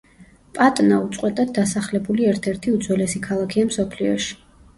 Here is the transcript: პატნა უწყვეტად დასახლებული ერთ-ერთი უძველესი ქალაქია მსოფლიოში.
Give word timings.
პატნა 0.59 0.95
უწყვეტად 1.01 1.51
დასახლებული 1.57 2.25
ერთ-ერთი 2.31 2.75
უძველესი 2.79 3.23
ქალაქია 3.29 3.69
მსოფლიოში. 3.71 4.35